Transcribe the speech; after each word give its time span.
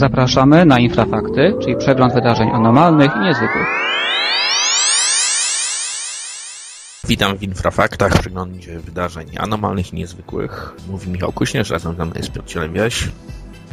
Zapraszamy 0.00 0.64
na 0.64 0.78
Infrafakty, 0.78 1.54
czyli 1.62 1.76
przegląd 1.76 2.14
wydarzeń 2.14 2.50
anormalnych 2.52 3.10
i 3.16 3.18
niezwykłych. 3.18 3.66
Witam 7.08 7.38
w 7.38 7.42
Infrafaktach, 7.42 8.18
przeglądzie 8.20 8.78
wydarzeń 8.78 9.26
anormalnych 9.38 9.92
i 9.92 9.96
niezwykłych. 9.96 10.72
Mówi 10.88 11.10
Michał 11.10 11.32
Kuśnierz, 11.32 11.70
razem 11.70 11.96
ze 11.96 12.04
mną 12.04 12.14
jest 12.16 12.32
Piotr 12.32 12.48
Cielębiaś. 12.48 13.08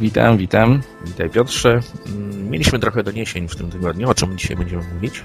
Witam, 0.00 0.36
witam. 0.36 0.80
Witaj 1.06 1.30
Piotrze. 1.30 1.80
Mm, 2.06 2.50
Mieliśmy 2.50 2.78
trochę 2.78 3.02
doniesień 3.02 3.48
w 3.48 3.56
tym 3.56 3.70
tygodniu. 3.70 4.10
O 4.10 4.14
czym 4.14 4.38
dzisiaj 4.38 4.56
będziemy 4.56 4.82
mówić? 4.94 5.24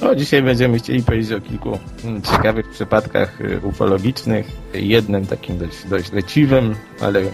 No, 0.00 0.14
dzisiaj 0.14 0.42
będziemy 0.42 0.78
chcieli 0.78 1.02
powiedzieć 1.02 1.32
o 1.32 1.40
kilku 1.40 1.78
mm, 2.04 2.22
ciekawych 2.22 2.70
przypadkach 2.70 3.40
y, 3.40 3.60
ufologicznych. 3.62 4.46
Jednym 4.74 5.26
takim 5.26 5.58
dość, 5.58 5.86
dość 5.88 6.12
leciwym, 6.12 6.74
ale 7.00 7.20
y, 7.20 7.28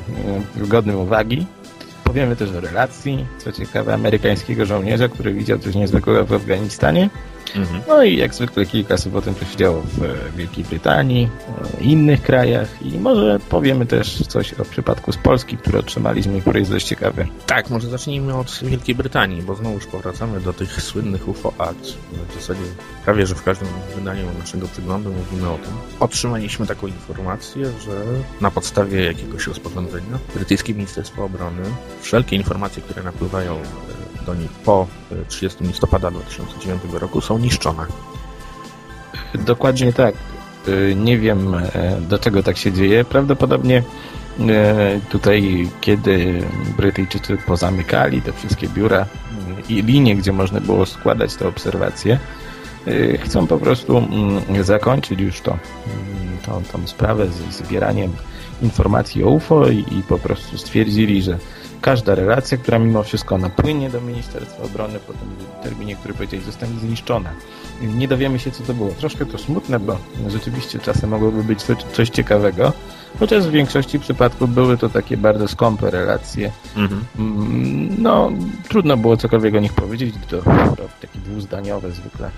godnym 0.56 0.96
uwagi. 0.96 1.46
Powiemy 2.07 2.36
też 2.36 2.50
o 2.50 2.61
relacji, 2.61 3.27
co 3.38 3.52
ciekawe, 3.52 3.95
amerykańskiego 3.95 4.66
żołnierza, 4.66 5.09
który 5.09 5.34
widział 5.34 5.59
coś 5.59 5.74
niezwykłego 5.74 6.24
w 6.24 6.33
Afganistanie. 6.33 7.10
Mhm. 7.55 7.82
No 7.88 8.02
i 8.02 8.16
jak 8.16 8.34
zwykle 8.34 8.66
kilka 8.66 8.98
słów 8.98 9.14
o 9.14 9.23
tym, 9.23 9.34
co 9.34 9.45
się 9.45 9.56
działo 9.56 9.82
w 9.82 10.36
Wielkiej 10.36 10.64
Brytanii, 10.64 11.28
w 11.78 11.82
innych 11.82 12.22
krajach 12.22 12.69
i 12.82 12.98
może 12.98 13.38
powiemy 13.48 13.86
też 13.86 14.22
coś 14.28 14.55
o 14.55 14.64
przypadku 14.64 15.12
z 15.12 15.16
Polski, 15.16 15.56
który 15.56 15.78
otrzymaliśmy 15.78 16.38
i 16.38 16.41
który 16.41 16.59
jest 16.60 16.72
dość 16.72 16.86
ciekawy. 16.86 17.27
Tak, 17.46 17.70
może 17.70 17.88
zacznijmy 17.88 18.34
od 18.34 18.60
Wielkiej 18.62 18.95
Brytanii, 18.95 19.42
bo 19.42 19.55
znowuż 19.55 19.86
powracamy 19.86 20.41
do 20.41 20.52
tych 20.52 20.82
słynnych 20.82 21.28
UFO 21.28 21.52
Act. 21.59 21.96
W 22.30 22.34
zasadzie 22.34 22.60
prawie, 23.05 23.27
że 23.27 23.34
w 23.34 23.42
każdym 23.42 23.69
wydaniu 23.94 24.27
naszego 24.38 24.69
przeglądu 24.69 25.12
mówimy 25.12 25.50
o 25.50 25.58
tym. 25.58 25.72
Otrzymaliśmy 26.00 26.66
taką 26.66 26.86
informację, 26.86 27.64
że 27.64 28.05
na 28.41 28.50
podstawie 28.50 29.05
jakiegoś 29.05 29.47
rozporządzenia 29.47 30.19
brytyjskie 30.34 30.74
Ministerstwo 30.74 31.24
Obrony 31.24 31.62
wszelkie 32.00 32.36
informacje, 32.36 32.83
które 32.83 33.02
napływają 33.02 33.58
do 34.26 34.34
nich 34.34 34.50
po 34.50 34.86
30 35.28 35.64
listopada 35.64 36.10
2009 36.10 36.82
roku 36.92 37.20
są 37.20 37.38
niszczone. 37.38 37.86
Dokładnie 39.34 39.92
tak. 39.92 40.14
Y, 40.68 40.94
nie 40.96 41.18
wiem, 41.18 41.55
e, 41.55 42.00
do 42.00 42.18
czego 42.18 42.42
tak 42.42 42.56
się 42.56 42.72
dzieje. 42.72 43.05
Prawdopodobnie 43.05 43.83
e, 44.41 45.00
tutaj, 45.08 45.68
kiedy 45.80 46.42
Brytyjczycy 46.77 47.36
pozamykali 47.46 48.22
te 48.22 48.33
wszystkie 48.33 48.68
biura 48.68 49.06
i 49.68 49.83
linie, 49.83 50.16
gdzie 50.16 50.33
można 50.33 50.61
było 50.61 50.86
składać 50.86 51.34
te 51.34 51.48
obserwacje, 51.48 52.18
chcą 53.20 53.46
po 53.46 53.58
prostu 53.58 53.98
mm, 53.98 54.64
zakończyć 54.64 55.20
już 55.20 55.40
to, 55.40 55.50
mm, 55.50 56.38
tą, 56.46 56.62
tą 56.72 56.86
sprawę 56.86 57.27
z 57.27 57.55
zbieraniem 57.55 58.12
informacji 58.62 59.24
o 59.24 59.28
UFO 59.28 59.68
i, 59.68 59.78
i 59.78 60.02
po 60.08 60.18
prostu 60.18 60.58
stwierdzili, 60.58 61.22
że 61.22 61.38
każda 61.87 62.15
relacja, 62.15 62.59
która 62.59 62.79
mimo 62.79 63.03
wszystko 63.03 63.39
napłynie 63.39 63.91
do 63.91 64.01
Ministerstwa 64.01 64.62
Obrony 64.62 64.98
po 64.98 65.12
tym 65.12 65.29
terminie, 65.62 65.97
który 65.97 66.15
powiedzieli, 66.15 66.42
zostanie 66.42 66.79
zniszczona. 66.79 67.31
Nie 67.83 68.09
dowiemy 68.09 68.39
się, 68.39 68.51
co 68.51 68.62
to 68.62 68.75
było. 68.75 68.91
Troszkę 68.91 69.27
to 69.27 69.39
smutne, 69.39 69.81
bo 69.81 69.98
rzeczywiście 70.29 70.79
czasem 70.79 71.11
mogłoby 71.11 71.45
być 71.45 71.62
coś, 71.62 71.79
coś 71.92 72.11
ciekawego, 72.11 72.73
chociaż 73.19 73.47
w 73.47 73.50
większości 73.50 73.98
przypadków 73.98 74.55
były 74.55 74.78
to 74.78 74.89
takie 74.89 75.17
bardzo 75.17 75.48
skąpe 75.48 75.91
relacje. 75.91 76.53
Mhm. 76.77 77.05
Mm, 77.19 78.03
no, 78.03 78.33
trudno 78.69 78.97
było 78.97 79.17
cokolwiek 79.17 79.55
o 79.55 79.58
nich 79.58 79.73
powiedzieć, 79.73 80.14
to 80.28 80.42
takie 81.00 81.19
dwuzdaniowe 81.19 81.91
zwykle 81.91 82.31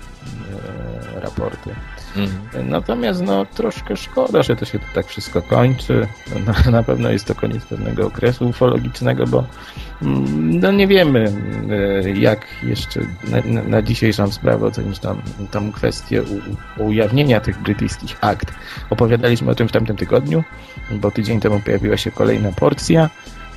e, 1.17 1.21
raporty. 1.21 1.71
Mhm. 2.17 2.69
Natomiast 2.69 3.23
no, 3.23 3.47
troszkę 3.47 3.97
szkoda, 3.97 4.43
że 4.43 4.57
to 4.57 4.65
się 4.65 4.79
to 4.79 4.85
tak 4.95 5.07
wszystko 5.07 5.43
kończy. 5.43 6.07
Na, 6.47 6.71
na 6.79 6.83
pewno 6.83 7.11
jest 7.11 7.27
to 7.27 7.35
koniec 7.35 7.65
pewnego 7.65 8.07
okresu 8.07 8.49
ufologicznego, 8.49 9.27
bo 9.27 9.45
mm, 10.03 10.61
no 10.61 10.73
nie 10.73 10.87
wiemy, 10.87 11.33
e, 12.05 12.11
jak 12.11 12.47
jeszcze 12.63 13.01
na, 13.25 13.63
na 13.63 13.83
dzisiejszą 13.83 14.31
sprawę 14.31 14.67
ocenić 14.67 14.99
tam, 14.99 15.23
tam 15.51 15.73
kwestię 15.73 16.23
u, 16.23 16.85
ujawnienia 16.85 17.41
tych 17.41 17.63
brytyjskich 17.63 18.17
akt. 18.21 18.53
Opowiadaliśmy 18.91 19.51
o 19.51 19.55
tym 19.55 19.69
w 19.69 19.73
tamtym 19.73 19.97
tygodniu, 19.97 20.45
bo 20.91 21.11
tydzień 21.11 21.41
temu 21.41 21.61
pojawiła 21.61 21.97
się 21.97 22.11
kolejna 22.11 22.53
porcja. 22.53 23.11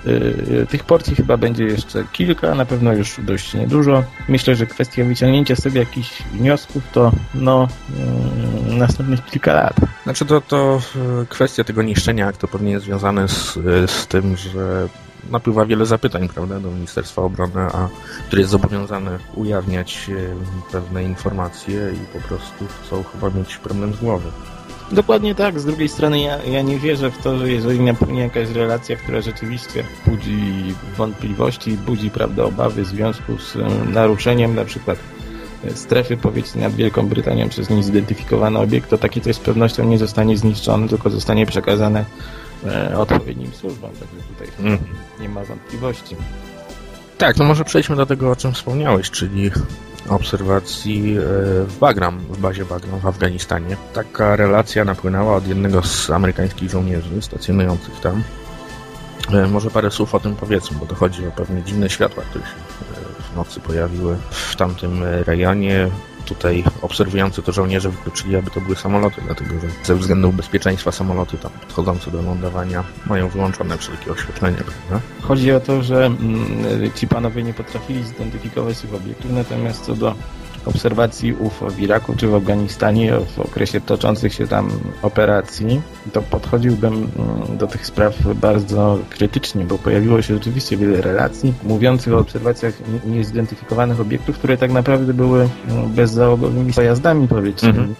Y, 0.07 0.67
tych 0.69 0.83
porcji 0.83 1.15
chyba 1.15 1.37
będzie 1.37 1.63
jeszcze 1.63 2.03
kilka, 2.11 2.55
na 2.55 2.65
pewno 2.65 2.93
już 2.93 3.19
dość 3.19 3.53
niedużo. 3.53 4.03
Myślę, 4.27 4.55
że 4.55 4.65
kwestia 4.65 5.05
wyciągnięcia 5.05 5.55
sobie 5.55 5.79
jakichś 5.79 6.21
wniosków 6.21 6.83
to 6.91 7.11
no, 7.33 7.67
mm, 7.97 8.77
następnych 8.77 9.25
kilka 9.25 9.53
lat. 9.53 9.75
Znaczy 10.03 10.25
to, 10.25 10.41
to 10.41 10.81
y, 11.21 11.25
kwestia 11.25 11.63
tego 11.63 11.81
niszczenia, 11.81 12.31
to 12.31 12.47
pewnie 12.47 12.71
jest 12.71 12.85
związane 12.85 13.27
z, 13.27 13.59
z 13.91 14.07
tym, 14.07 14.37
że 14.37 14.87
napływa 15.29 15.65
wiele 15.65 15.85
zapytań, 15.85 16.29
prawda, 16.29 16.59
do 16.59 16.71
Ministerstwa 16.71 17.21
Obrony, 17.21 17.61
a 17.61 17.89
które 18.27 18.41
jest 18.41 18.51
zobowiązane 18.51 19.17
ujawniać 19.35 20.09
y, 20.09 20.35
pewne 20.71 21.03
informacje 21.03 21.93
i 21.93 22.19
po 22.19 22.27
prostu 22.27 22.65
chcą 22.67 23.03
chyba 23.03 23.29
mieć 23.29 23.57
problem 23.57 23.93
z 23.93 23.99
głowy. 23.99 24.31
Dokładnie 24.91 25.35
tak. 25.35 25.59
Z 25.59 25.65
drugiej 25.65 25.89
strony 25.89 26.21
ja, 26.21 26.43
ja 26.43 26.61
nie 26.61 26.79
wierzę 26.79 27.11
w 27.11 27.17
to, 27.17 27.37
że 27.37 27.51
jeżeli 27.51 27.79
napłynie 27.79 28.21
jakaś 28.21 28.49
relacja, 28.49 28.95
która 28.95 29.21
rzeczywiście 29.21 29.83
budzi 30.07 30.75
wątpliwości, 30.97 31.71
budzi 31.71 32.09
prawda, 32.09 32.43
obawy 32.43 32.83
w 32.83 32.87
związku 32.87 33.37
z 33.37 33.57
naruszeniem 33.93 34.55
na 34.55 34.65
przykład 34.65 34.99
e, 35.65 35.73
strefy 35.73 36.17
powiedzmy 36.17 36.61
nad 36.61 36.73
Wielką 36.73 37.07
Brytanią 37.07 37.49
przez 37.49 37.69
niezidentyfikowany 37.69 38.59
obiekt, 38.59 38.89
to 38.89 38.97
taki 38.97 39.21
coś 39.21 39.35
z 39.35 39.39
pewnością 39.39 39.83
nie 39.83 39.97
zostanie 39.97 40.37
zniszczony, 40.37 40.87
tylko 40.87 41.09
zostanie 41.09 41.45
przekazane 41.45 42.05
e, 42.65 42.97
odpowiednim 42.97 43.51
służbom. 43.53 43.91
Także 43.91 44.27
tutaj 44.27 44.47
mm. 44.65 44.79
nie 45.19 45.29
ma 45.29 45.43
wątpliwości. 45.43 46.15
Tak, 47.21 47.35
to 47.35 47.43
może 47.43 47.63
przejdźmy 47.63 47.95
do 47.95 48.05
tego, 48.05 48.31
o 48.31 48.35
czym 48.35 48.53
wspomniałeś, 48.53 49.11
czyli 49.11 49.51
obserwacji 50.09 51.17
e, 51.17 51.21
w 51.65 51.77
Bagram, 51.79 52.19
w 52.19 52.39
bazie 52.39 52.65
Bagram 52.65 52.99
w 52.99 53.07
Afganistanie. 53.07 53.77
Taka 53.93 54.35
relacja 54.35 54.85
napłynęła 54.85 55.35
od 55.35 55.47
jednego 55.47 55.83
z 55.83 56.09
amerykańskich 56.09 56.69
żołnierzy 56.69 57.21
stacjonujących 57.21 57.99
tam. 57.99 58.23
E, 59.33 59.47
może 59.47 59.69
parę 59.69 59.91
słów 59.91 60.15
o 60.15 60.19
tym 60.19 60.35
powiedzmy, 60.35 60.77
bo 60.79 60.85
to 60.85 60.95
chodzi 60.95 61.27
o 61.27 61.31
pewne 61.31 61.63
dziwne 61.63 61.89
światła, 61.89 62.23
które 62.29 62.45
się 62.45 62.51
e, 62.51 63.33
w 63.33 63.35
nocy 63.35 63.59
pojawiły 63.59 64.17
w 64.29 64.55
tamtym 64.55 65.03
rejonie 65.03 65.89
tutaj 66.35 66.63
obserwujący 66.81 67.41
to 67.41 67.51
żołnierze 67.51 67.89
wykluczyli, 67.89 68.35
aby 68.35 68.51
to 68.51 68.61
były 68.61 68.75
samoloty, 68.75 69.21
dlatego 69.25 69.49
że 69.59 69.67
ze 69.83 69.95
względów 69.95 70.35
bezpieczeństwa 70.35 70.91
samoloty 70.91 71.37
tam 71.37 71.51
podchodzące 71.51 72.11
do 72.11 72.21
lądowania 72.21 72.83
mają 73.05 73.29
wyłączone 73.29 73.77
wszelkie 73.77 74.11
oświetlenie. 74.11 74.57
Prawda? 74.57 75.07
Chodzi 75.21 75.51
o 75.51 75.59
to, 75.59 75.83
że 75.83 76.05
mm, 76.05 76.91
ci 76.95 77.07
panowie 77.07 77.43
nie 77.43 77.53
potrafili 77.53 78.03
zidentyfikować 78.03 78.79
tych 78.79 78.93
obiektów, 78.93 79.31
natomiast 79.31 79.85
co 79.85 79.95
do 79.95 80.15
obserwacji 80.65 81.33
UFO 81.33 81.69
w 81.69 81.79
Iraku 81.79 82.15
czy 82.17 82.27
w 82.27 82.35
Afganistanie 82.35 83.13
w 83.35 83.39
okresie 83.39 83.81
toczących 83.81 84.33
się 84.33 84.47
tam 84.47 84.69
operacji, 85.01 85.81
to 86.13 86.21
podchodziłbym 86.21 86.93
mm, 86.93 87.57
do 87.57 87.67
tych 87.67 87.85
spraw 87.85 88.15
bardzo 88.35 88.99
krytycznie, 89.09 89.65
bo 89.65 89.77
pojawiło 89.77 90.21
się 90.21 90.33
rzeczywiście 90.33 90.77
wiele 90.77 91.01
relacji 91.01 91.53
mówiących 91.63 92.13
o 92.13 92.17
obserwacjach 92.17 92.73
niezidentyfikowanych 93.05 93.99
obiektów, 93.99 94.37
które 94.37 94.57
tak 94.57 94.71
naprawdę 94.71 95.13
były 95.13 95.49
mm, 95.69 95.89
bezzałogowymi 95.89 96.73
pojazdami, 96.73 97.27
powiedzmy, 97.27 97.69
mhm. 97.69 97.95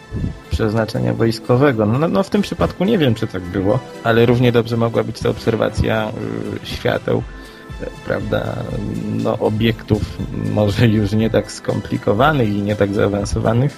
przeznaczenia 0.50 1.14
wojskowego. 1.14 1.86
No, 1.86 2.00
no, 2.00 2.08
no 2.08 2.24
w 2.24 2.30
tym 2.30 2.42
przypadku 2.42 2.84
nie 2.84 2.98
wiem, 2.98 3.16
czy 3.16 3.28
tak 3.28 3.42
było, 3.42 3.80
ale 4.04 4.26
równie 4.26 4.52
dobrze 4.52 4.78
mogła 4.78 5.04
być 5.04 5.20
to 5.20 5.30
obserwacja 5.30 6.10
y, 6.64 6.66
świateł 6.66 7.24
prawda, 8.06 8.56
no, 9.24 9.38
obiektów 9.40 10.02
może 10.54 10.88
już 10.88 11.12
nie 11.12 11.30
tak 11.30 11.52
skomplikowanych 11.52 12.50
i 12.50 12.62
nie 12.62 12.76
tak 12.76 12.94
zaawansowanych, 12.94 13.78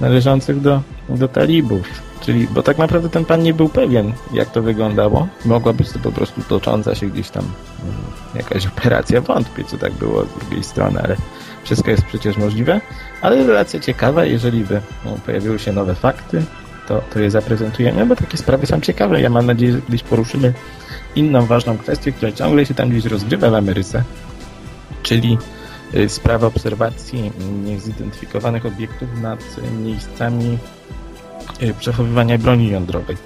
należących 0.00 0.60
do, 0.60 0.82
do 1.08 1.28
talibów. 1.28 1.88
Czyli, 2.20 2.48
bo 2.48 2.62
tak 2.62 2.78
naprawdę 2.78 3.08
ten 3.08 3.24
pan 3.24 3.42
nie 3.42 3.54
był 3.54 3.68
pewien, 3.68 4.12
jak 4.32 4.50
to 4.50 4.62
wyglądało. 4.62 5.28
Mogła 5.44 5.72
być 5.72 5.90
to 5.90 5.98
po 5.98 6.12
prostu 6.12 6.42
tocząca 6.48 6.94
się 6.94 7.06
gdzieś 7.06 7.30
tam 7.30 7.44
mm, 7.82 7.94
jakaś 8.34 8.66
operacja. 8.66 9.20
Wątpię, 9.20 9.64
czy 9.64 9.78
tak 9.78 9.92
było 9.92 10.24
z 10.24 10.40
drugiej 10.40 10.64
strony, 10.64 11.02
ale 11.02 11.16
wszystko 11.64 11.90
jest 11.90 12.04
przecież 12.04 12.36
możliwe. 12.36 12.80
Ale 13.22 13.46
relacja 13.46 13.80
ciekawa, 13.80 14.24
jeżeli 14.24 14.64
by 14.64 14.80
no, 15.04 15.10
pojawiły 15.26 15.58
się 15.58 15.72
nowe 15.72 15.94
fakty, 15.94 16.42
to, 16.88 17.02
to 17.12 17.20
je 17.20 17.30
zaprezentujemy, 17.30 18.06
bo 18.06 18.16
takie 18.16 18.36
sprawy 18.36 18.66
są 18.66 18.80
ciekawe. 18.80 19.20
Ja 19.20 19.30
mam 19.30 19.46
nadzieję, 19.46 19.72
że 19.72 19.80
kiedyś 19.80 20.02
poruszymy 20.02 20.52
inną 21.16 21.46
ważną 21.46 21.78
kwestię, 21.78 22.12
która 22.12 22.32
ciągle 22.32 22.66
się 22.66 22.74
tam 22.74 22.90
gdzieś 22.90 23.04
rozgrywa 23.04 23.50
w 23.50 23.54
Ameryce, 23.54 24.04
czyli 25.02 25.38
y, 25.94 26.08
sprawa 26.08 26.46
obserwacji 26.46 27.32
niezidentyfikowanych 27.64 28.66
obiektów 28.66 29.08
nad 29.22 29.56
miejscami 29.82 30.58
y, 31.62 31.74
przechowywania 31.74 32.38
broni 32.38 32.70
jądrowej. 32.70 33.16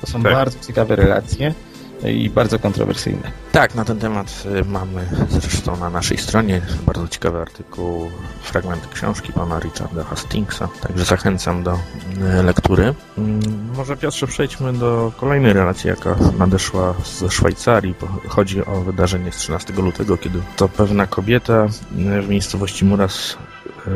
To 0.00 0.06
są 0.06 0.22
tak. 0.22 0.32
bardzo 0.32 0.58
ciekawe 0.66 0.96
relacje 0.96 1.54
i 2.04 2.30
bardzo 2.30 2.58
kontrowersyjne. 2.58 3.32
Tak, 3.52 3.74
na 3.74 3.84
ten 3.84 3.98
temat 3.98 4.44
y, 4.60 4.64
mamy 4.64 5.06
zresztą 5.28 5.76
na 5.76 5.90
naszej 5.90 6.18
stronie 6.18 6.60
bardzo 6.86 7.08
ciekawy 7.08 7.38
artykuł, 7.38 8.10
fragment 8.42 8.88
książki 8.94 9.32
pana 9.32 9.60
Richarda 9.60 10.04
Hastingsa, 10.04 10.68
także 10.80 11.04
zachęcam 11.04 11.62
do 11.62 11.72
y, 11.72 12.42
lektury. 12.42 12.94
Mm, 13.18 13.40
Może 13.76 13.96
Piotrze 13.96 14.26
przejdźmy 14.26 14.72
do 14.72 15.12
kolejnej 15.16 15.52
relacji, 15.52 15.88
jaka 15.88 16.16
nadeszła 16.38 16.94
ze 17.20 17.30
Szwajcarii. 17.30 17.94
Chodzi 18.28 18.64
o 18.66 18.80
wydarzenie 18.80 19.32
z 19.32 19.36
13 19.36 19.72
lutego, 19.72 20.16
kiedy 20.16 20.38
to 20.56 20.68
pewna 20.68 21.06
kobieta 21.06 21.64
y, 21.64 22.22
w 22.22 22.28
miejscowości 22.28 22.84
Muras 22.84 23.36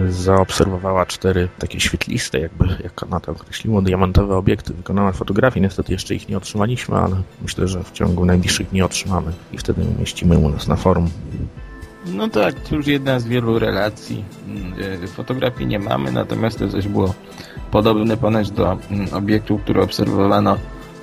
zaobserwowała 0.08 1.06
cztery 1.06 1.48
takie 1.58 1.80
świetliste, 1.80 2.38
jakby 2.38 2.64
jak 2.82 2.92
to 3.22 3.32
określiło, 3.32 3.82
diamentowe 3.82 4.36
obiekty. 4.36 4.74
Wykonała 4.74 5.12
fotografii, 5.12 5.62
niestety 5.62 5.92
jeszcze 5.92 6.14
ich 6.14 6.28
nie 6.28 6.36
otrzymaliśmy, 6.36 6.96
ale 6.96 7.16
myślę, 7.42 7.68
że 7.68 7.84
w 7.84 7.92
ciągu 7.92 8.24
najbliższych 8.24 8.68
dni 8.68 8.82
otrzymamy 8.82 9.32
i 9.52 9.58
wtedy 9.58 9.82
umieścimy 9.96 10.38
u 10.38 10.48
nas 10.48 10.68
na 10.68 10.76
forum. 10.76 11.10
No 12.06 12.28
tak, 12.28 12.54
to 12.60 12.76
już 12.76 12.86
jedna 12.86 13.20
z 13.20 13.24
wielu 13.24 13.58
relacji. 13.58 14.24
Mm, 14.46 15.04
e, 15.04 15.06
Fotografii 15.06 15.66
nie 15.66 15.78
mamy, 15.78 16.12
natomiast 16.12 16.58
to 16.58 16.68
coś 16.68 16.88
było 16.88 17.14
podobne 17.70 18.16
ponoć 18.16 18.50
do 18.50 18.78
mm, 18.90 19.14
obiektu, 19.14 19.58
który 19.58 19.82
obserwowano 19.82 20.56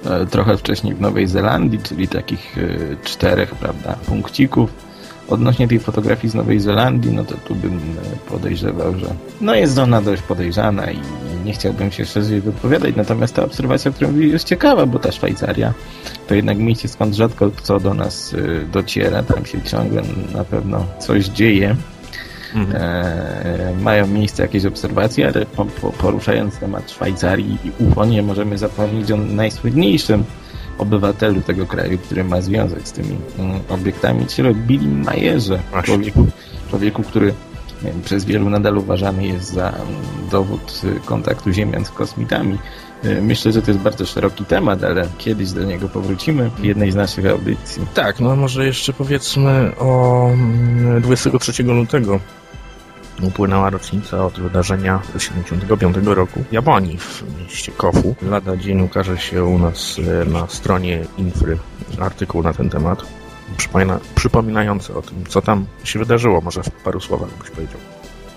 e, 0.06 0.25
trochę 0.25 0.57
wcześniej 0.57 0.95
w 0.95 1.01
Nowej 1.01 1.28
Zelandii, 1.28 1.80
czyli 1.80 2.07
takich 2.07 2.57
e, 2.57 2.95
czterech, 3.04 3.56
prawda, 3.56 3.95
punkcików. 4.06 4.87
Odnośnie 5.29 5.68
tej 5.68 5.79
fotografii 5.79 6.31
z 6.31 6.35
Nowej 6.35 6.59
Zelandii, 6.59 7.12
no 7.12 7.24
to 7.24 7.35
tu 7.38 7.56
bym 7.56 7.74
e, 7.74 8.29
podejrzewał, 8.29 9.00
że 9.00 9.06
no 9.41 9.56
jest 9.56 9.77
ona 9.77 10.01
dość 10.01 10.21
podejrzana 10.21 10.91
i 10.91 11.00
nie 11.45 11.53
chciałbym 11.53 11.91
się 11.91 12.06
szerzej 12.06 12.41
wypowiadać, 12.41 12.95
natomiast 12.95 13.35
ta 13.35 13.44
obserwacja, 13.44 13.91
którą 13.91 14.12
mówię, 14.12 14.27
jest 14.27 14.47
ciekawa, 14.47 14.85
bo 14.85 15.00
ta 15.00 15.12
Szwajcaria 15.12 15.74
to 16.27 16.35
jednak 16.35 16.57
miejsce, 16.57 16.88
skąd 16.88 17.15
rzadko 17.15 17.51
co 17.63 17.79
do 17.79 17.94
nas 17.94 18.33
y, 18.33 18.65
dociera, 18.71 19.24
tam 19.24 19.45
się 19.45 19.62
ciągle 19.62 20.01
na 20.33 20.44
pewno 20.44 20.85
coś 21.00 21.25
dzieje. 21.25 21.75
E, 22.73 23.73
mają 23.81 24.07
miejsce 24.07 24.44
jakieś 24.44 24.65
obserwacje, 24.65 25.27
ale 25.27 25.45
po, 25.45 25.65
po, 25.65 25.91
poruszając 25.91 26.57
temat 26.57 26.91
Szwajcarii 26.91 27.57
i 27.63 27.83
UFO 27.83 28.06
nie 28.06 28.23
możemy 28.23 28.57
zapomnieć 28.57 29.12
o 29.12 29.18
najsłynniejszym 29.18 30.23
obywatelu 30.77 31.41
tego 31.41 31.65
kraju, 31.65 31.97
który 31.97 32.24
ma 32.24 32.41
związek 32.41 32.88
z 32.88 32.91
tymi 32.91 33.15
mm, 33.39 33.59
obiektami, 33.69 34.25
o 34.51 34.53
Billy 34.53 34.88
Majerze, 34.88 35.59
człowieku, 35.83 36.27
człowieku, 36.69 37.03
który 37.03 37.33
wiem, 37.83 38.01
przez 38.01 38.25
wielu 38.25 38.50
nadal 38.50 38.77
uważany 38.77 39.27
jest 39.27 39.53
za 39.53 39.69
mm, 39.69 39.85
dowód 40.31 40.81
y, 40.83 41.00
kontaktu 41.06 41.51
Ziemian 41.51 41.85
z 41.85 41.89
kosmitami. 41.89 42.57
Y, 43.06 43.21
Myślę, 43.21 43.51
że 43.51 43.62
to 43.62 43.71
jest 43.71 43.83
bardzo 43.83 44.06
szeroki 44.06 44.45
temat, 44.45 44.83
ale 44.83 45.07
kiedyś 45.18 45.51
do 45.51 45.63
niego 45.63 45.89
powrócimy 45.89 46.50
w 46.50 46.63
jednej 46.63 46.91
z 46.91 46.95
naszych 46.95 47.25
audycji. 47.25 47.85
Tak, 47.94 48.19
no 48.19 48.35
może 48.35 48.65
jeszcze 48.65 48.94
powiedzmy 48.94 49.71
o 49.80 50.30
mm, 50.30 51.01
23 51.01 51.63
lutego. 51.63 52.19
Upłynęła 53.22 53.69
rocznica 53.69 54.25
od 54.25 54.40
wydarzenia 54.40 55.02
z 55.18 55.22
75 55.22 55.98
roku 56.04 56.44
w 56.50 56.54
Japonii, 56.54 56.98
w 56.98 57.24
mieście 57.40 57.72
Kofu. 57.72 58.16
Lada 58.22 58.58
dzień 58.58 58.81
ukaże 58.81 59.18
się 59.18 59.44
u 59.44 59.60
nas 59.60 60.00
e, 60.22 60.25
na 60.25 60.48
stronie 60.48 61.06
Infry 61.18 61.58
artykuł 62.00 62.44
na 62.44 62.54
ten 62.54 62.69
temat, 62.69 63.04
przypomina, 63.58 64.00
przypominający 64.16 64.96
o 64.96 65.02
tym, 65.02 65.25
co 65.28 65.42
tam 65.42 65.66
się 65.84 66.00
wydarzyło. 66.00 66.42
Może 66.42 66.64
w 66.64 66.72
paru 66.72 67.00
słowach 67.00 67.30
byś 67.42 67.50
powiedział. 67.50 67.80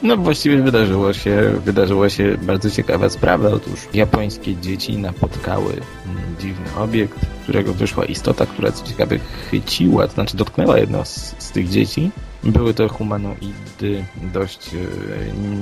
No 0.02 0.16
właściwie 0.16 0.62
wydarzyło 0.62 1.12
się, 1.12 1.52
wydarzyła 1.64 2.10
się 2.10 2.36
bardzo 2.42 2.70
ciekawa 2.70 3.08
sprawa. 3.08 3.48
Otóż 3.48 3.88
japońskie 3.94 4.56
dzieci 4.56 4.98
napotkały 4.98 5.72
mm, 5.72 6.36
dziwny 6.40 6.66
obiekt, 6.76 7.20
z 7.20 7.42
którego 7.42 7.74
wyszła 7.74 8.04
istota, 8.04 8.46
która 8.46 8.72
co 8.72 8.86
ciekawe 8.86 9.18
chyciła, 9.50 10.06
to 10.06 10.14
znaczy 10.14 10.36
dotknęła 10.36 10.78
jedno 10.78 11.04
z, 11.04 11.34
z 11.38 11.50
tych 11.50 11.68
dzieci. 11.68 12.10
Były 12.44 12.74
to 12.74 12.88
humanoidy 12.88 14.04
dość 14.32 14.74
e, 14.74 14.78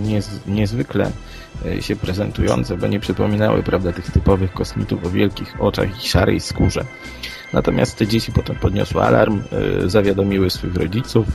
niez, 0.08 0.40
niezwykle 0.46 1.10
e, 1.66 1.82
się 1.82 1.96
prezentujące, 1.96 2.76
bo 2.76 2.86
nie 2.86 3.00
przypominały 3.00 3.62
prawda, 3.62 3.92
tych 3.92 4.10
typowych 4.10 4.52
kosmitów 4.52 5.06
o 5.06 5.10
wielkich 5.10 5.60
oczach 5.60 6.04
i 6.04 6.08
szarej 6.08 6.40
skórze. 6.40 6.84
Natomiast 7.52 7.96
te 7.96 8.06
dzieci 8.06 8.32
potem 8.32 8.56
podniosły 8.56 9.02
alarm, 9.02 9.42
e, 9.84 9.90
zawiadomiły 9.90 10.50
swych 10.50 10.74
rodziców, 10.74 11.26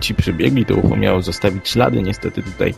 ci 0.00 0.14
przybiegli, 0.14 0.66
to 0.66 0.74
UFO 0.74 0.96
miało 0.96 1.22
zostawić 1.22 1.68
ślady. 1.68 2.02
Niestety 2.02 2.42
tutaj 2.42 2.74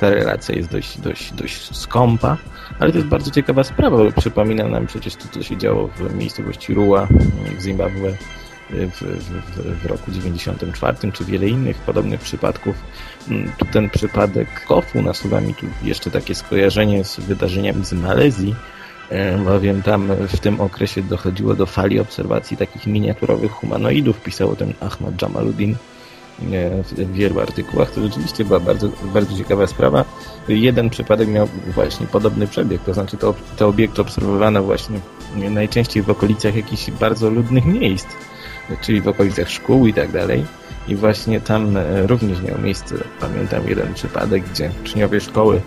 ta 0.00 0.10
relacja 0.10 0.54
jest 0.54 0.70
dość, 0.70 1.00
dość, 1.00 1.32
dość 1.32 1.76
skąpa, 1.76 2.36
ale 2.78 2.92
to 2.92 2.98
jest 2.98 3.08
bardzo 3.08 3.30
ciekawa 3.30 3.64
sprawa, 3.64 3.96
bo 3.96 4.12
przypomina 4.12 4.68
nam 4.68 4.86
przecież 4.86 5.16
to, 5.16 5.24
co 5.32 5.42
się 5.42 5.56
działo 5.56 5.88
w 5.88 6.14
miejscowości 6.14 6.74
Rua 6.74 7.08
w 7.58 7.62
Zimbabwe 7.62 8.16
w, 8.70 8.90
w, 8.92 9.02
w, 9.56 9.82
w 9.82 9.86
roku 9.86 10.10
94, 10.10 11.12
czy 11.12 11.24
wiele 11.24 11.48
innych 11.48 11.76
podobnych 11.76 12.20
przypadków. 12.20 12.76
Mm, 13.28 13.52
Tu 13.58 13.64
ten 13.64 13.90
przypadek 13.90 14.64
Kofu 14.64 15.02
nasuwa 15.02 15.40
mi 15.40 15.54
tu 15.54 15.66
jeszcze 15.82 16.10
takie 16.10 16.34
skojarzenie 16.34 17.04
z 17.04 17.20
wydarzeniami 17.20 17.84
z 17.84 17.92
Malezji, 17.92 18.54
e, 19.10 19.38
bowiem 19.38 19.82
tam 19.82 20.08
w 20.28 20.40
tym 20.40 20.60
okresie 20.60 21.02
dochodziło 21.02 21.54
do 21.54 21.66
fali 21.66 22.00
obserwacji 22.00 22.56
takich 22.56 22.86
miniaturowych 22.86 23.52
humanoidów, 23.52 24.22
pisał 24.22 24.56
tym 24.56 24.74
Ahmad 24.80 25.22
Jamaluddin 25.22 25.72
e, 25.72 25.76
w 26.82 26.92
w 26.92 27.12
wielu 27.12 27.40
artykułach. 27.40 27.90
To 27.90 28.02
rzeczywiście 28.02 28.44
była 28.44 28.60
bardzo, 28.60 28.88
bardzo 29.14 29.38
ciekawa 29.38 29.66
sprawa. 29.66 30.04
Jeden 30.48 30.90
przypadek 30.90 31.28
miał 31.28 31.48
właśnie 31.74 32.06
podobny 32.06 32.46
przebieg, 32.46 32.82
to 32.82 32.94
znaczy 32.94 33.16
to, 33.16 33.34
te 33.56 33.66
obiekty 33.66 34.02
obserwowano 34.02 34.62
właśnie 34.62 35.00
najczęściej 35.36 36.02
w 36.02 36.10
okolicach 36.10 36.56
jakichś 36.56 36.90
bardzo 36.90 37.30
ludnych 37.30 37.64
miejsc, 37.64 38.06
czyli 38.80 39.00
w 39.00 39.08
okolicach 39.08 39.50
szkół 39.50 39.86
i 39.86 39.94
tak 39.94 40.12
dalej. 40.12 40.44
I 40.88 40.96
właśnie 40.96 41.40
tam 41.40 41.76
e, 41.76 42.06
również 42.06 42.42
miał 42.42 42.58
miejsce, 42.58 42.94
pamiętam 43.20 43.68
jeden 43.68 43.94
przypadek, 43.94 44.44
gdzie 44.52 44.70
uczniowie 44.82 45.20
szkoły 45.20 45.60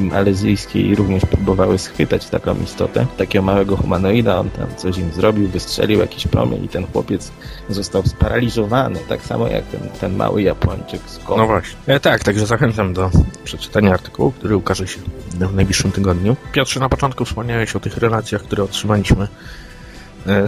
malezyjskiej 0.00 0.94
również 0.94 1.26
próbowały 1.26 1.78
schwytać 1.78 2.26
taką 2.26 2.56
istotę, 2.64 3.06
takiego 3.16 3.44
małego 3.44 3.76
humanoida, 3.76 4.38
on 4.38 4.50
tam 4.50 4.76
coś 4.76 4.98
im 4.98 5.12
zrobił, 5.12 5.48
wystrzelił 5.48 6.00
jakiś 6.00 6.26
promień 6.26 6.64
i 6.64 6.68
ten 6.68 6.86
chłopiec 6.86 7.32
został 7.68 8.02
sparaliżowany, 8.06 9.00
tak 9.08 9.22
samo 9.22 9.48
jak 9.48 9.64
ten, 9.64 9.80
ten 10.00 10.16
mały 10.16 10.42
Japończyk 10.42 11.00
z 11.06 11.18
Kofu. 11.18 11.36
No 11.36 11.46
właśnie. 11.46 11.78
E, 11.86 12.00
tak, 12.00 12.24
także 12.24 12.46
zachęcam 12.46 12.92
do 12.92 13.10
przeczytania 13.44 13.92
artykułu, 13.92 14.30
który 14.30 14.56
ukaże 14.56 14.86
się 14.86 15.00
w 15.28 15.54
najbliższym 15.54 15.92
tygodniu. 15.92 16.36
Piotrze, 16.52 16.80
na 16.80 16.88
początku 16.88 17.24
wspomniałeś 17.24 17.76
o 17.76 17.80
tych 17.80 17.96
relacjach, 17.96 18.42
które 18.42 18.62
otrzymaliśmy 18.62 19.28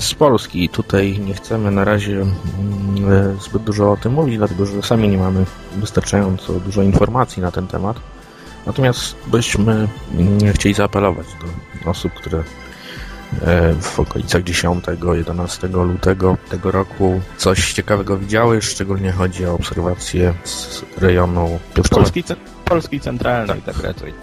z 0.00 0.15
Polski. 0.15 0.69
Tutaj 0.69 1.19
nie 1.19 1.35
chcemy 1.35 1.71
na 1.71 1.85
razie 1.85 2.12
mm, 2.12 2.32
e, 3.12 3.37
zbyt 3.41 3.62
dużo 3.62 3.93
o 3.93 3.97
tym 3.97 4.12
mówić, 4.12 4.38
dlatego 4.38 4.67
że 4.67 4.82
sami 4.82 5.09
nie 5.09 5.19
mamy 5.19 5.44
wystarczająco 5.77 6.53
dużo 6.53 6.82
informacji 6.82 7.43
na 7.43 7.50
ten 7.50 7.67
temat. 7.67 7.97
Natomiast 8.67 9.17
byśmy 9.27 9.88
mm, 10.15 10.53
chcieli 10.55 10.75
zaapelować 10.75 11.27
do 11.85 11.91
osób, 11.91 12.12
które 12.12 12.38
e, 12.38 13.75
w 13.75 14.00
okolicach 14.00 14.43
10-11 14.43 15.87
lutego 15.87 16.37
tego 16.50 16.71
roku 16.71 17.21
coś 17.37 17.73
ciekawego 17.73 18.19
widziały, 18.19 18.62
szczególnie 18.62 19.12
chodzi 19.12 19.47
o 19.47 19.55
obserwacje 19.55 20.35
z 20.44 20.83
rejonu 20.99 21.59
Piotrkowa. 21.75 22.02
Polski, 22.02 22.25
Polski 22.64 23.00
Centralnej, 23.00 23.62
tak, 23.62 23.83
raczej. 23.83 24.14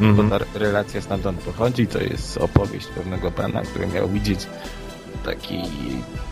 Mhm. 0.00 0.28
Bo 0.28 0.38
ta 0.38 0.44
relacja 0.54 1.00
stamtąd 1.00 1.40
pochodzi, 1.40 1.86
to 1.86 1.98
jest 1.98 2.38
opowieść 2.38 2.86
pewnego 2.86 3.30
pana, 3.30 3.62
który 3.62 3.86
miał 3.86 4.08
widzieć 4.08 4.46
taki, 5.28 5.58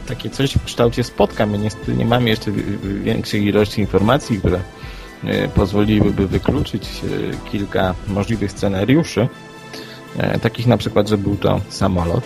takie 0.09 0.31
coś 0.31 0.53
w 0.55 0.65
kształcie 0.65 1.05
spotka. 1.05 1.47
My 1.47 1.59
niestety 1.59 1.95
nie 1.95 2.07
mamy 2.07 2.29
jeszcze 2.31 2.51
wi- 2.53 2.63
wi- 2.63 3.01
większej 3.01 3.45
ilości 3.47 3.81
informacji, 3.81 4.39
które 4.39 4.61
e, 5.25 5.49
pozwoliłyby 5.49 6.27
wykluczyć 6.29 6.83
e, 6.85 7.51
kilka 7.51 7.95
możliwych 8.09 8.53
scenariuszy. 8.53 9.29
E, 10.19 10.39
Takich 10.39 10.67
na 10.67 10.77
przykład, 10.77 11.09
że 11.09 11.19
był 11.19 11.37
to 11.37 11.61
samolot. 11.69 12.25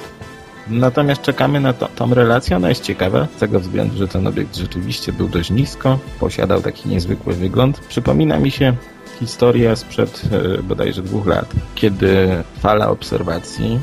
Natomiast 0.68 1.22
czekamy 1.22 1.60
na 1.60 1.72
to, 1.72 1.88
tą 1.96 2.14
relację. 2.14 2.56
Ona 2.56 2.68
jest 2.68 2.82
ciekawa 2.84 3.26
z 3.36 3.40
tego 3.40 3.60
względu, 3.60 3.96
że 3.96 4.08
ten 4.08 4.26
obiekt 4.26 4.56
rzeczywiście 4.56 5.12
był 5.12 5.28
dość 5.28 5.50
nisko, 5.50 5.98
posiadał 6.20 6.62
taki 6.62 6.88
niezwykły 6.88 7.34
wygląd. 7.34 7.80
Przypomina 7.80 8.38
mi 8.38 8.50
się 8.50 8.76
historia 9.20 9.76
sprzed 9.76 10.22
bodajże 10.62 11.02
dwóch 11.02 11.26
lat, 11.26 11.52
kiedy 11.74 12.28
fala 12.60 12.88
obserwacji 12.90 13.80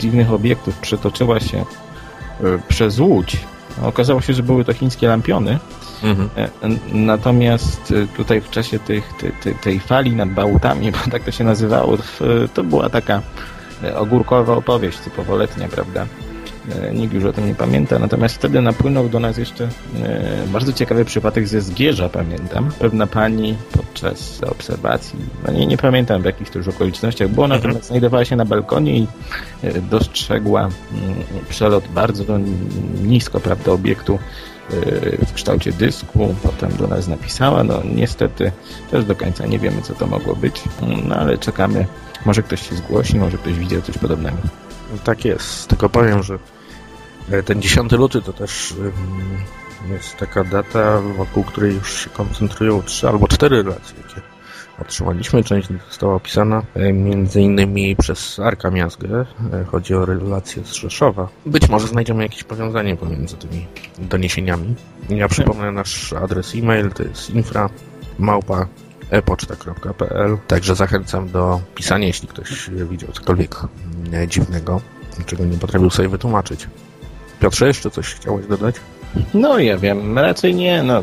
dziwnych 0.00 0.32
obiektów 0.32 0.78
przetoczyła 0.78 1.40
się 1.40 1.64
przez 2.68 2.98
Łódź. 2.98 3.36
Okazało 3.82 4.20
się, 4.20 4.32
że 4.34 4.42
były 4.42 4.64
to 4.64 4.72
chińskie 4.72 5.08
lampiony, 5.08 5.58
Mhm. 6.04 6.28
E, 6.36 6.48
Natomiast 6.92 7.92
e, 7.92 8.16
tutaj 8.16 8.40
w 8.40 8.50
czasie 8.50 8.78
tych, 8.78 9.16
tej, 9.20 9.32
tej, 9.32 9.54
tej 9.54 9.80
fali 9.80 10.16
nad 10.16 10.28
Bałtami, 10.28 10.92
bo 11.04 11.10
tak 11.10 11.24
to 11.24 11.30
się 11.30 11.44
nazywało, 11.44 11.98
to 12.54 12.64
była 12.64 12.88
taka 12.88 13.22
e, 13.84 13.98
ogórkowa 13.98 14.54
opowieść 14.56 14.98
typowo 14.98 15.36
letnia, 15.36 15.68
prawda? 15.68 16.06
E, 16.70 16.94
Nikt 16.94 17.14
już 17.14 17.24
o 17.24 17.32
tym 17.32 17.46
nie 17.46 17.54
pamięta, 17.54 17.98
natomiast 17.98 18.34
wtedy 18.34 18.60
napłynął 18.60 19.08
do 19.08 19.20
nas 19.20 19.38
jeszcze 19.38 19.68
e, 20.02 20.46
bardzo 20.46 20.72
ciekawy 20.72 21.04
przypadek 21.04 21.48
ze 21.48 21.60
Zgierza, 21.60 22.08
pamiętam. 22.08 22.70
Pewna 22.78 23.06
pani 23.06 23.56
podczas 23.72 24.42
obserwacji, 24.42 25.18
no 25.46 25.52
nie, 25.52 25.66
nie 25.66 25.76
pamiętam 25.76 26.22
w 26.22 26.24
jakich 26.24 26.50
to 26.50 26.58
już 26.58 26.68
okolicznościach 26.68 27.28
było, 27.28 27.48
natomiast 27.48 27.84
znajdowała 27.84 28.24
się 28.24 28.36
na 28.36 28.44
balkonie 28.44 28.98
i 28.98 29.06
e, 29.62 29.80
dostrzegła 29.80 30.60
mm, 30.60 30.72
przelot 31.48 31.84
bardzo 31.88 32.38
nisko, 33.02 33.40
prawda, 33.40 33.72
obiektu 33.72 34.18
w 35.26 35.32
kształcie 35.32 35.72
dysku, 35.72 36.34
potem 36.42 36.76
do 36.76 36.86
nas 36.86 37.08
napisała, 37.08 37.64
no 37.64 37.82
niestety 37.94 38.52
też 38.90 39.04
do 39.04 39.16
końca 39.16 39.46
nie 39.46 39.58
wiemy, 39.58 39.82
co 39.82 39.94
to 39.94 40.06
mogło 40.06 40.36
być, 40.36 40.62
no 41.08 41.16
ale 41.16 41.38
czekamy, 41.38 41.86
może 42.26 42.42
ktoś 42.42 42.68
się 42.68 42.76
zgłosi, 42.76 43.18
może 43.18 43.38
ktoś 43.38 43.54
widział 43.54 43.82
coś 43.82 43.98
podobnego. 43.98 44.38
No 44.92 44.98
Tak 45.04 45.24
jest, 45.24 45.68
tylko 45.68 45.88
powiem, 45.88 46.22
że 46.22 46.38
ten 47.44 47.62
10 47.62 47.92
luty 47.92 48.22
to 48.22 48.32
też 48.32 48.74
jest 49.90 50.16
taka 50.16 50.44
data, 50.44 51.00
wokół 51.00 51.44
której 51.44 51.74
już 51.74 52.04
się 52.04 52.10
koncentrują 52.10 52.82
trzy 52.82 53.08
albo 53.08 53.28
cztery 53.28 53.62
relacje, 53.62 53.96
jakie 54.02 54.20
otrzymaliśmy. 54.80 55.44
Część 55.44 55.68
została 55.88 56.14
opisana 56.14 56.62
e, 56.74 56.92
między 56.92 57.40
innymi 57.40 57.96
przez 57.96 58.38
Arka 58.38 58.70
Miazgę. 58.70 59.26
E, 59.52 59.64
Chodzi 59.64 59.94
o 59.94 60.04
relacje 60.04 60.64
z 60.64 60.72
Rzeszowa. 60.72 61.28
Być 61.46 61.68
może 61.68 61.86
znajdziemy 61.88 62.22
jakieś 62.22 62.44
powiązanie 62.44 62.96
pomiędzy 62.96 63.36
tymi 63.36 63.66
doniesieniami. 63.98 64.74
Ja 65.08 65.28
przypomnę 65.28 65.72
nasz 65.72 66.12
adres 66.12 66.54
e-mail, 66.54 66.90
to 66.90 67.02
jest 67.02 67.30
infra 67.30 67.70
małpa 68.18 68.66
epoczta.pl 69.10 70.38
Także 70.46 70.74
zachęcam 70.74 71.28
do 71.28 71.60
pisania, 71.74 72.06
jeśli 72.06 72.28
ktoś 72.28 72.70
widział 72.90 73.12
cokolwiek 73.12 73.56
e, 74.12 74.28
dziwnego, 74.28 74.80
czego 75.26 75.44
nie 75.44 75.58
potrafił 75.58 75.90
sobie 75.90 76.08
wytłumaczyć. 76.08 76.66
Piotrze, 77.44 77.66
jeszcze 77.66 77.90
coś 77.90 78.14
chciałeś 78.14 78.46
dodać? 78.46 78.74
No 79.34 79.58
ja 79.58 79.78
wiem, 79.78 80.18
raczej 80.18 80.54
nie, 80.54 80.82
no 80.82 81.02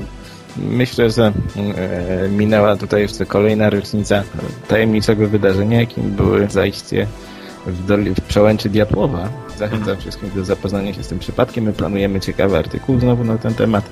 myślę, 0.58 1.10
że 1.10 1.34
e, 1.76 2.30
minęła 2.30 2.76
tutaj 2.76 3.02
jeszcze 3.02 3.26
kolejna 3.26 3.70
rocznica 3.70 4.24
tajemniczego 4.68 5.28
wydarzenia, 5.28 5.80
jakim 5.80 6.12
były 6.12 6.48
zajście 6.50 7.08
w, 7.66 7.86
doli, 7.86 8.16
w 8.16 8.22
przełęczy 8.22 8.70
Diatłowa. 8.70 9.30
Zachęcam 9.58 9.98
wszystkich 9.98 10.34
do 10.34 10.46
zapoznania 10.46 10.94
się 10.94 11.04
z 11.04 11.08
tym 11.08 11.20
przypadkiem. 11.20 11.64
My 11.64 11.74
planujemy 11.74 12.20
ciekawy 12.20 12.58
artykuł 12.58 13.00
znowu 13.00 13.24
na 13.24 13.38
ten 13.38 13.54
temat 13.54 13.90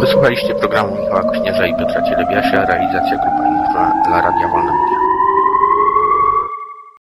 Wysłuchaliście 0.00 0.54
programu 0.54 0.96
Michała 0.96 1.22
Kośnierza 1.22 1.66
i 1.66 1.76
Piotra 1.76 2.02
Cielebiasia, 2.02 2.66
realizacja 2.66 3.16
Grupa 3.16 3.45
Infra 3.45 3.45
dla 3.84 4.20
Radia 4.20 4.48
Wolne 4.48 4.72
Media. 4.72 4.85